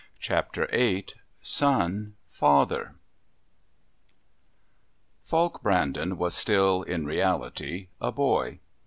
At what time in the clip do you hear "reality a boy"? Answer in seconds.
7.05-8.61